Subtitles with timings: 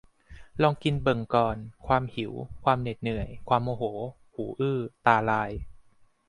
[0.61, 3.83] ลองกินเบิ่งก่อน ความหิว ความเหน็ดเหนื่อย ความโมโห
[4.33, 5.51] หูอื้อตาลาย